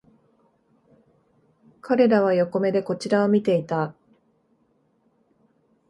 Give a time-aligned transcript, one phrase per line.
[1.81, 3.93] 彼らは横目でこちらを見ていた